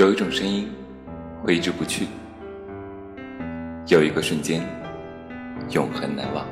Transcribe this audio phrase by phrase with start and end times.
[0.00, 0.66] 有一种声音
[1.42, 2.06] 挥之不去，
[3.88, 4.62] 有一个瞬间
[5.72, 6.42] 永恒难忘。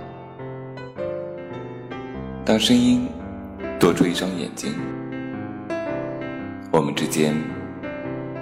[2.45, 3.09] 当声音
[3.81, 4.75] 多出一双眼睛，
[6.71, 7.35] 我们之间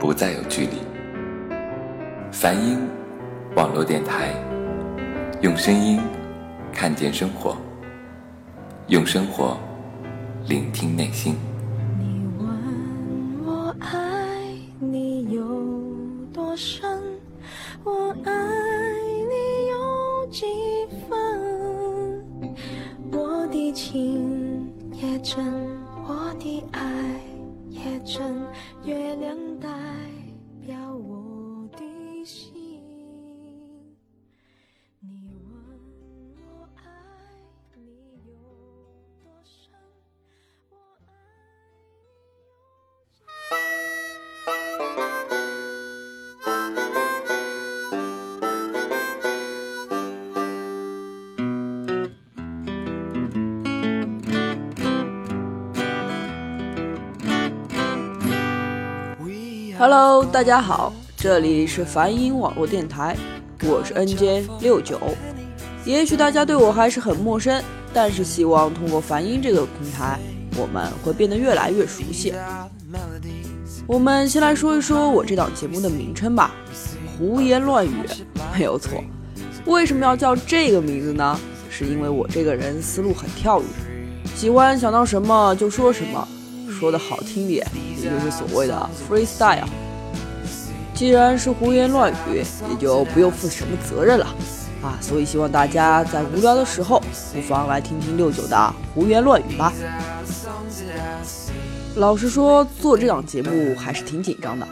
[0.01, 0.79] 不再有距离。
[2.33, 2.77] 梵音
[3.55, 4.35] 网络电台，
[5.41, 6.01] 用声音
[6.73, 7.57] 看见生活，
[8.89, 9.57] 用生活
[10.49, 11.37] 聆听内心。
[28.07, 28.47] 成，
[28.85, 29.36] 月亮
[59.79, 63.15] Hello，大家好，这里是梵音网络电台，
[63.63, 64.99] 我是 NJ 六九。
[65.85, 70.19] 也许大家对我还是很陌生，但是希望通过梵音这个平台，
[70.57, 72.33] 我们会变得越来越熟悉。
[73.87, 76.55] 我们先来说一说我这档节目的名称吧，
[77.19, 77.91] 胡言乱语，
[78.57, 79.05] 没有错。
[79.67, 81.39] 为什么要叫这个名字呢？
[81.69, 83.67] 是因为我这个人思路很跳跃，
[84.35, 86.27] 喜欢想到什么就说什么，
[86.79, 89.65] 说的好听点，也就是所谓的 freestyle。
[90.95, 94.27] 既然是胡言乱语，也就不用负什么责任了
[94.83, 94.97] 啊！
[95.01, 97.03] 所以希望大家在无聊的时候，
[97.35, 99.73] 不妨来听听六九的胡言乱语吧。
[101.97, 104.67] 老实说，做这档节目还是挺紧张的，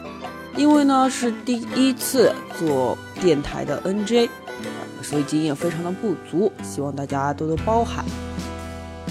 [0.55, 4.29] 因为呢是第一次做电台的 NJ，
[5.01, 8.05] 所以经验非常的不足，希望大家多多包涵。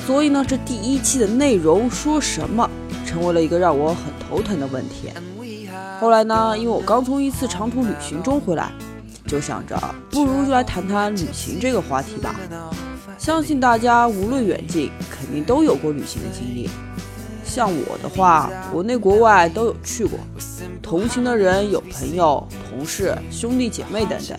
[0.06, 2.68] 所以呢，这第一期的内容说什么，
[3.14, 5.08] 成为了一个让我很头疼的问题。
[6.00, 8.72] 后来呢，因为我刚从一次长途旅行中回来，
[9.24, 9.78] 就想着
[10.10, 12.34] 不如就来谈谈旅行这个话题吧。
[13.16, 16.68] 相信大家无论远近，肯定都有过旅行的经历。
[17.44, 20.18] 像我的话，国内国外都有去过。
[20.82, 24.36] 同行的人有朋友、同事、兄弟姐妹等等。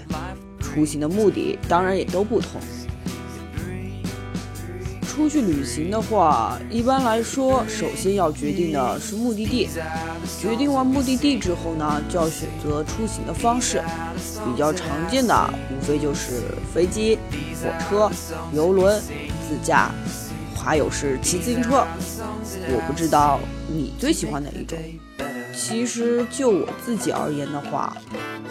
[0.60, 2.60] 出行的目的当然也都不同。
[5.16, 9.70] 出去旅行的话，一般来说，首先要决定的是目的地。
[10.42, 13.82] 决定完目的地之后呢，就要选择出行的方式。
[14.44, 16.42] 比较常见的无非就是
[16.74, 17.18] 飞机、
[17.64, 18.12] 火车、
[18.54, 19.02] 游轮、
[19.48, 19.90] 自驾，
[20.54, 21.88] 还有是骑自行车。
[22.68, 23.40] 我不知道
[23.70, 24.78] 你最喜欢哪一种。
[25.56, 27.96] 其实就我自己而言的话，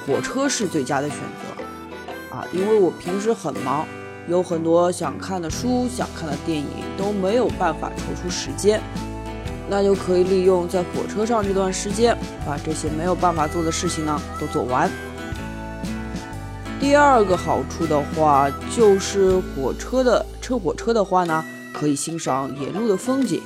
[0.07, 2.35] 火车是最佳的选择。
[2.35, 3.87] 啊，因为我平时很忙。
[4.29, 8.81] 有很多想看的书、想看的电影都没有办法抽出时间，
[9.69, 14.91] 那就可以利用在火车上这段时间，把这些没有办法做的事情呢都做完。
[16.81, 23.43] 第二个好处的话，就是火车的乘火车的话呢，可以欣赏沿路的风景。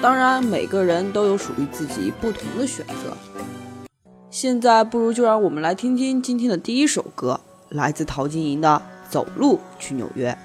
[0.00, 3.16] 当然，每个人都有属于自己不同的选择。
[4.30, 8.80] 现在，不如就让我们来听听今天的第一首歌，来自陶晶莹的。
[9.08, 10.36] 走路去纽约。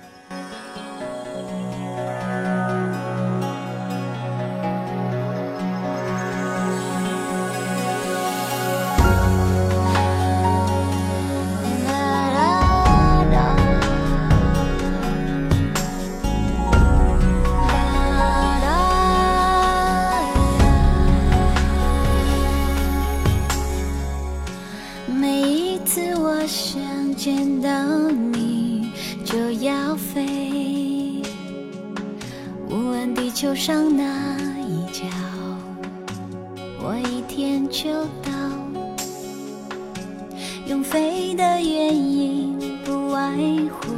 [40.74, 43.38] 用飞的原因，不外
[43.70, 43.94] 乎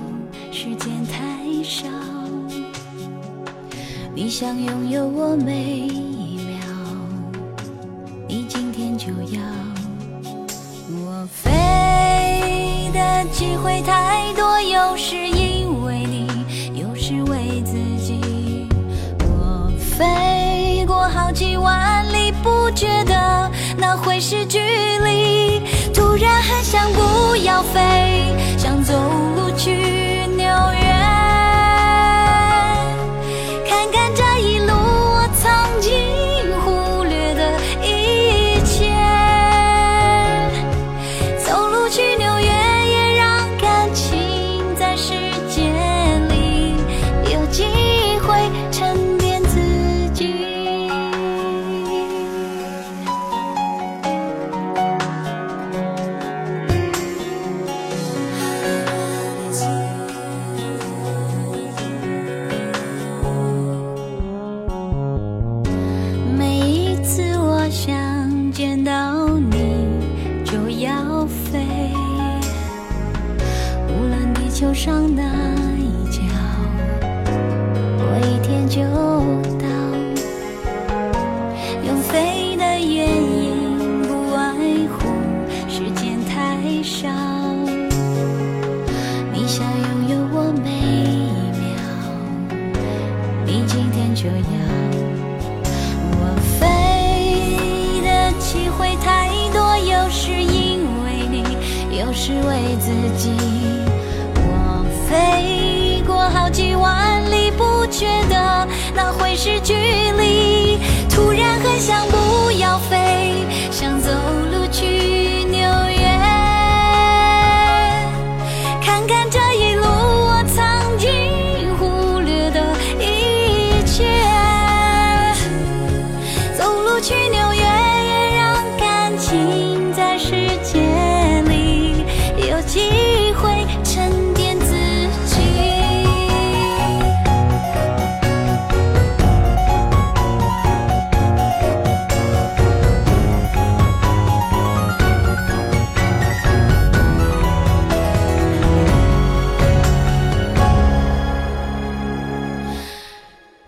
[0.51, 1.87] 时间太少。
[4.13, 6.67] 你想拥有我每一秒，
[8.27, 9.41] 你今天就要。
[10.89, 16.27] 我飞的机会太多，有时因为你，
[16.77, 18.67] 有时为自己。
[19.21, 25.44] 我飞过好几万里，不觉得那会是距离。
[26.17, 28.93] 突然很想不要飞，想走
[29.35, 29.69] 路去
[30.27, 30.94] 纽约，
[74.65, 75.21] 受伤那
[75.77, 76.23] 一角，
[77.99, 78.81] 我一天就
[79.59, 79.65] 到。
[81.85, 84.41] 用飞的原因不外
[84.89, 84.97] 乎
[85.69, 86.33] 时间太
[86.81, 87.07] 少。
[89.31, 91.29] 你想拥有我每一
[91.61, 91.77] 秒，
[93.45, 94.33] 你今天就要。
[96.17, 96.21] 我
[96.57, 98.09] 飞的
[98.39, 101.43] 机会太多，有时因为你，
[101.99, 102.64] 有时为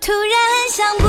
[0.07, 1.06] 突然想不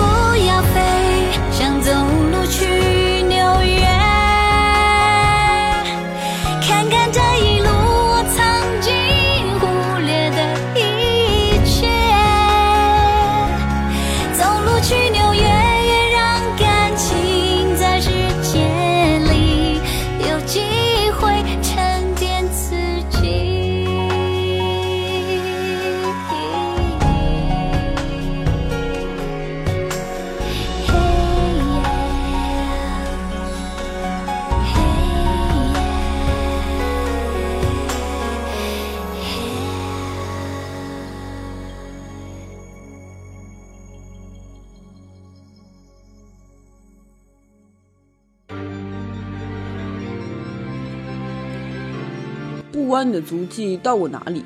[52.88, 54.42] 不管你的足迹到过哪里，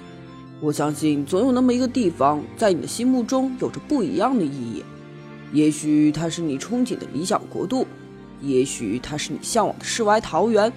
[0.60, 4.82] 我相信总有那么一个地方，在你的心目中有着不一样的意义。
[5.52, 7.86] 也许它是你憧憬的理想国度，
[8.40, 10.72] 也许它是你向往的世外桃源。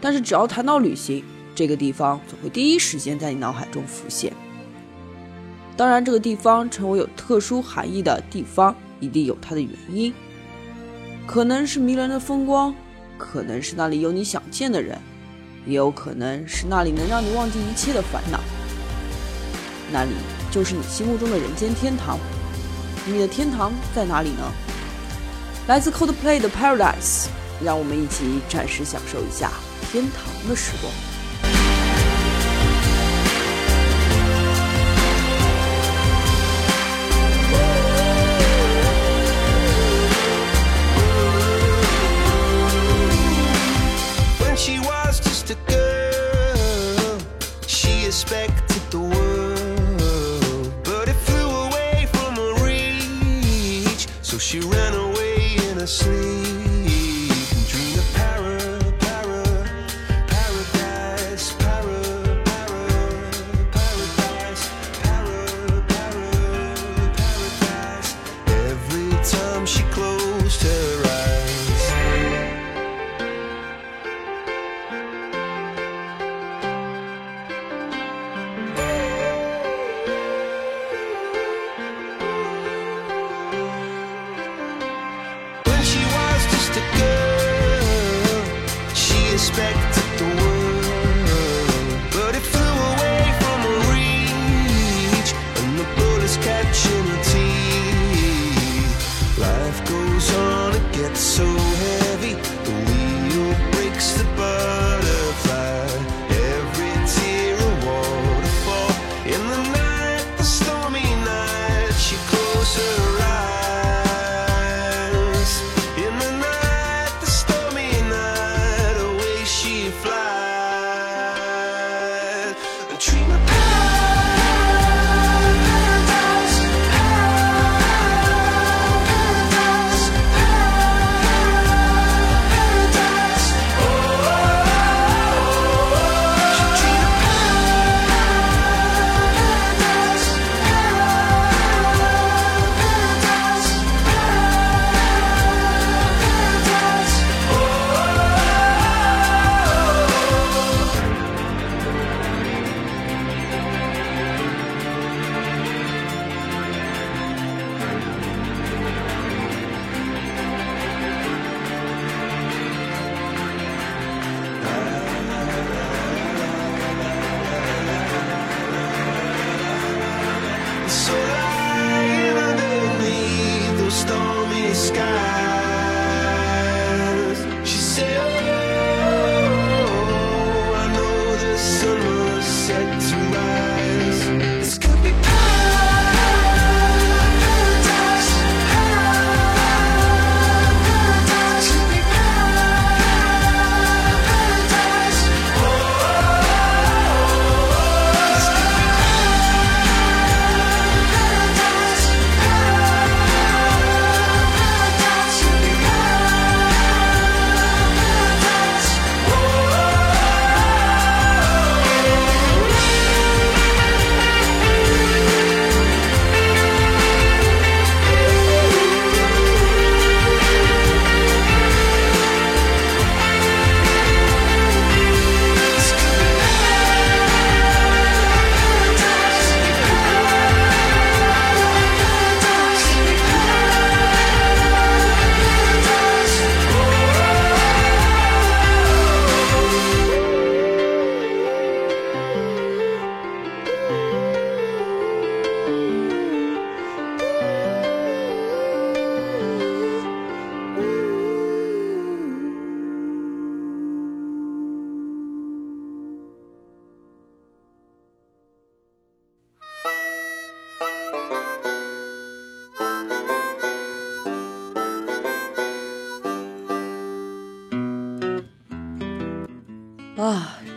[0.00, 1.24] 但是只要谈到旅行，
[1.56, 4.32] 这个地方总会第一时间在你脑海中浮现。
[5.76, 10.14] 当然，这个地方成为有特殊含义的地方，一定有它的原因，
[11.26, 12.72] 可能是迷人的风光，
[13.18, 14.96] 可能是那里有你想见的人。
[15.66, 18.40] 也有可能是那里能让你忘记一切的烦恼，
[19.92, 20.10] 那里
[20.50, 22.18] 就是你心目中的人间天堂。
[23.06, 24.52] 你的天堂在哪里呢？
[25.68, 27.26] 来自 Coldplay 的 Paradise，
[27.62, 29.50] 让我们一起暂时享受一下
[29.90, 31.11] 天堂的时光。
[48.32, 54.08] Expected the world, but it flew away from her reach.
[54.22, 56.41] So she ran away in her sleep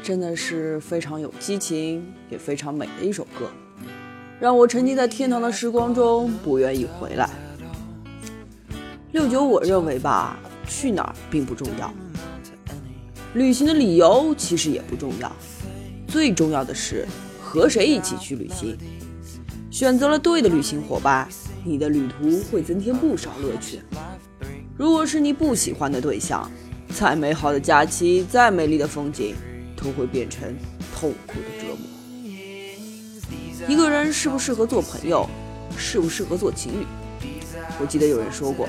[0.05, 3.49] 真的是非常有激情，也非常美的一首歌，
[4.39, 7.27] 让我沉浸在天堂的时光中，不愿意回来。
[9.13, 11.91] 六九，我认为吧，去哪儿并不重要，
[13.33, 15.35] 旅行的理由其实也不重要，
[16.07, 17.07] 最重要的是
[17.41, 18.77] 和谁一起去旅行。
[19.71, 21.27] 选择了对的旅行伙伴，
[21.63, 23.79] 你的旅途会增添不少乐趣。
[24.77, 26.47] 如果是你不喜欢的对象，
[26.93, 29.33] 再美好的假期，再美丽的风景，
[29.75, 30.55] 都会变成
[30.93, 31.79] 痛苦的折磨。
[33.67, 35.27] 一个人适不适合做朋友，
[35.77, 36.85] 适不适合做情侣？
[37.79, 38.67] 我记得有人说过，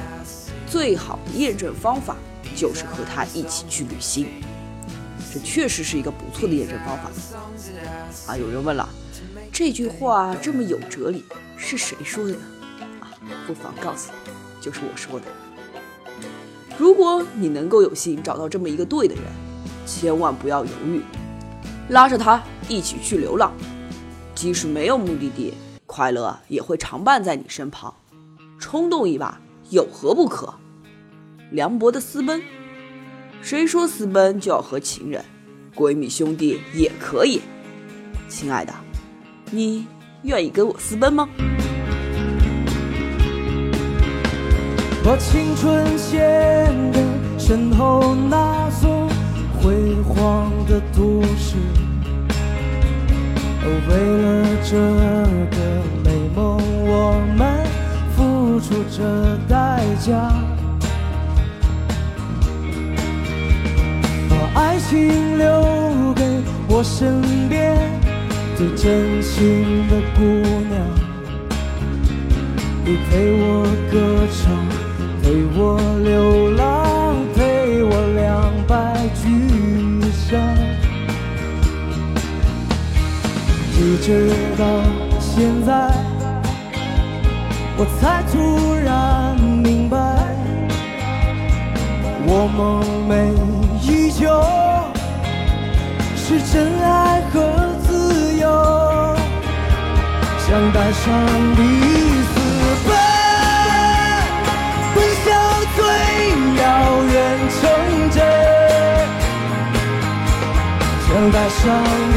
[0.67, 2.17] 最好的验证方法
[2.57, 4.27] 就是和他一起去旅行。
[5.33, 7.11] 这确实是一个不错的验证方法。
[8.27, 8.89] 啊，有人问了，
[9.53, 11.25] 这句话这么有哲理，
[11.57, 12.39] 是谁说的呢？
[13.01, 13.13] 啊，
[13.47, 14.31] 不妨告诉你，
[14.65, 15.27] 就是我说的。
[16.79, 19.25] 如果你能够有幸找到这么一个对的人，
[19.87, 21.01] 千万不要犹豫，
[21.89, 23.53] 拉着他一起去流浪，
[24.35, 25.55] 即使没有目的地，
[25.87, 27.95] 快乐也会常伴在你身旁。
[28.59, 29.41] 冲动一把
[29.71, 30.53] 有何不可？
[31.53, 32.43] 凉薄的私奔，
[33.41, 35.25] 谁说私奔就要和情人、
[35.75, 37.41] 闺蜜、兄弟也可以？
[38.29, 38.75] 亲爱的，
[39.53, 39.87] 你
[40.23, 41.29] 愿意跟我私奔吗？
[45.05, 47.01] 把青春献给
[47.39, 48.91] 身后那座
[49.67, 51.57] 辉煌的都市，
[53.65, 53.91] 而为
[54.23, 54.25] 了
[54.63, 54.71] 这
[55.57, 55.59] 个
[56.05, 56.07] 美
[56.37, 56.39] 梦，
[56.87, 56.95] 我
[57.37, 57.43] 们
[58.15, 59.03] 付出着
[59.49, 60.07] 代价。
[64.31, 65.45] 把爱情留
[66.15, 66.23] 给
[66.69, 67.77] 我身边
[68.57, 70.23] 最真心的姑
[70.71, 70.75] 娘。
[72.85, 73.97] 你陪我歌
[74.31, 74.45] 唱，
[75.25, 75.25] 陪
[75.59, 76.63] 我流浪，
[83.87, 84.29] 一直
[84.59, 84.67] 到
[85.21, 85.73] 现在，
[87.77, 89.97] 我才突然明白，
[92.27, 93.15] 我梦寐
[93.81, 94.27] 以求
[96.17, 97.37] 是真爱和
[97.87, 98.45] 自由。
[100.41, 101.05] 想带上
[101.55, 101.61] 你
[102.27, 102.35] 私
[102.89, 102.91] 奔，
[104.97, 105.27] 奔向
[105.77, 105.79] 最
[106.61, 106.61] 遥
[107.07, 107.15] 远
[107.55, 107.55] 城
[108.11, 108.19] 镇。
[111.07, 111.63] 想带上
[112.11, 112.15] 你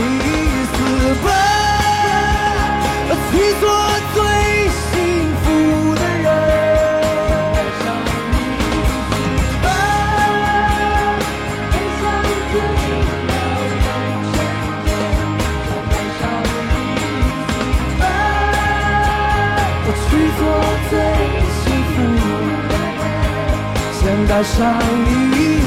[24.39, 25.58] 爱上你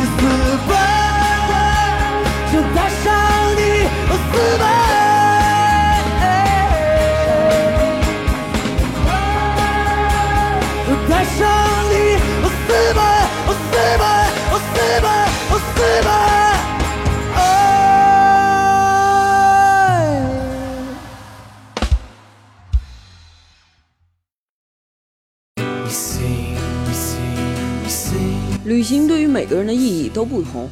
[28.73, 30.67] 旅行对于每个人的意义都不同，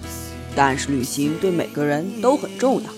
[0.57, 2.89] 但是旅行对每个人都很重要。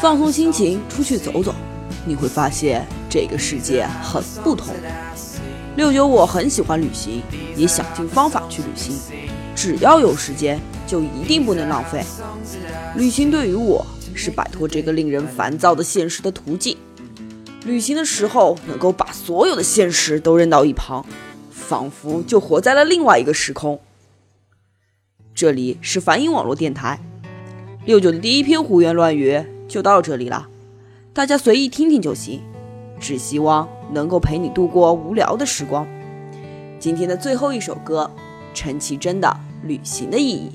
[0.00, 1.54] 放松心情，出去走走，
[2.04, 4.74] 你会发现这个世界很不同。
[5.76, 7.22] 六九，我很喜欢旅行，
[7.54, 8.98] 也想尽方法去旅行。
[9.54, 12.02] 只要有时间，就一定不能浪费。
[12.96, 16.76] 旅行对于我是摆脱这个令人烦躁的现实的途径。
[17.64, 21.06] 旅行的时候，能够把所有的现实都扔到一旁，
[21.48, 23.78] 仿佛就活在了另外一个时空。
[25.36, 26.98] 这里是梵音网络电台，
[27.84, 30.48] 六九的第一篇胡言乱语就到这里了，
[31.12, 32.40] 大家随意听听就行，
[32.98, 35.86] 只希望能够陪你度过无聊的时光。
[36.78, 38.10] 今天的最后一首歌，
[38.54, 39.28] 陈绮贞的
[39.66, 40.50] 《旅行的意义》，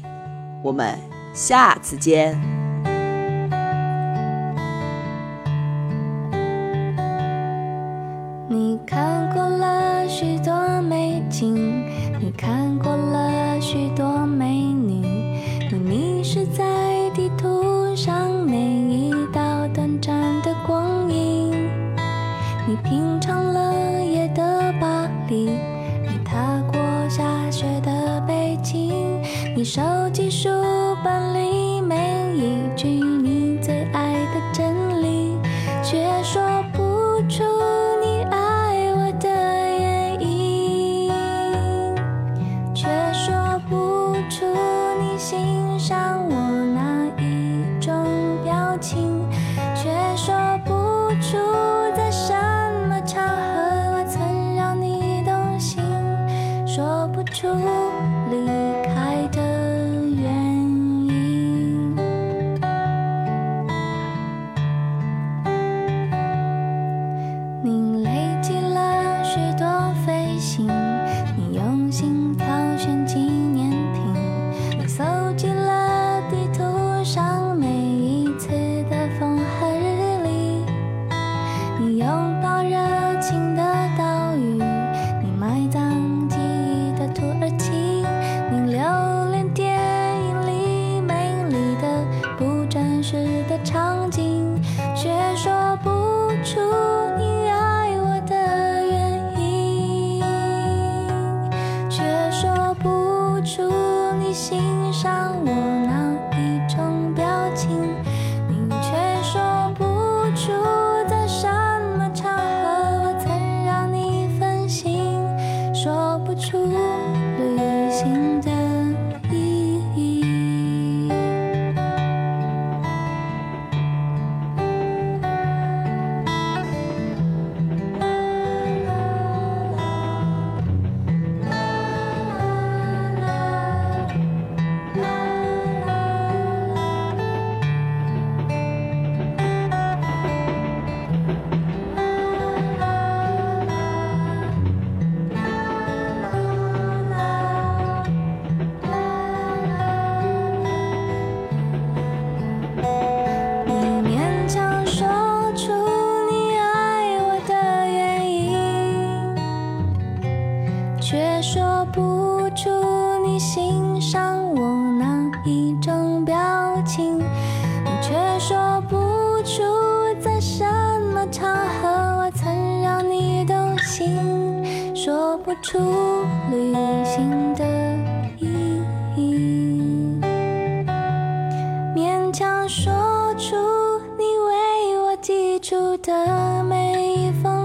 [0.64, 0.98] 我们
[1.32, 2.61] 下次见。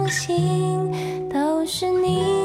[0.09, 2.36] 心都是你。